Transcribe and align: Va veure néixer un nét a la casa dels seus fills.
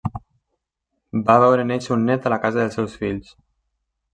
Va 1.27 1.35
veure 1.43 1.67
néixer 1.73 1.93
un 1.99 2.07
nét 2.11 2.25
a 2.29 2.33
la 2.35 2.41
casa 2.47 2.61
dels 2.65 2.79
seus 2.81 2.97
fills. 3.03 3.31